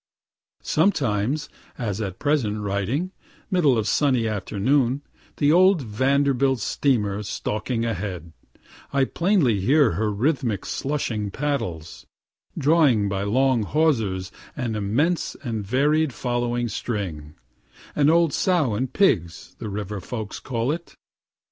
[0.63, 1.47] Sometimes
[1.77, 3.11] (as at present writing,)
[3.51, 5.03] middle of sunny afternoon,
[5.37, 8.33] the old "Vanderbilt" steamer stalking ahead
[8.91, 12.07] I plainly hear her rhythmic, slushing paddles
[12.57, 17.35] drawing by long hawsers an immense and varied following string,
[17.95, 20.95] ("an old sow and pigs," the river folks call it.)